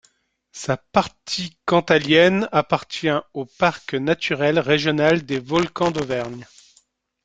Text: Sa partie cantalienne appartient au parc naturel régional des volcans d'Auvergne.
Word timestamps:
Sa 0.51 0.77
partie 0.77 1.59
cantalienne 1.65 2.49
appartient 2.51 3.07
au 3.35 3.45
parc 3.45 3.93
naturel 3.93 4.57
régional 4.57 5.21
des 5.23 5.37
volcans 5.37 5.91
d'Auvergne. 5.91 6.47